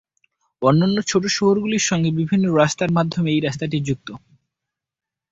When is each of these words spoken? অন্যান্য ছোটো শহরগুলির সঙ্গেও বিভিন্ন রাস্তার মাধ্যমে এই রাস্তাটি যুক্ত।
অন্যান্য 0.61 0.97
ছোটো 1.07 1.27
শহরগুলির 1.29 1.87
সঙ্গেও 1.89 2.17
বিভিন্ন 2.19 2.45
রাস্তার 2.53 2.91
মাধ্যমে 2.91 3.29
এই 3.31 3.41
রাস্তাটি 3.41 3.77
যুক্ত। 3.87 4.07